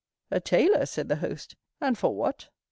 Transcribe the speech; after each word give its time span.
"A 0.31 0.39
tailor," 0.39 0.87
said 0.87 1.09
the 1.09 1.17
host; 1.17 1.55
"and 1.79 1.95
for 1.95 2.15
what?" 2.15 2.49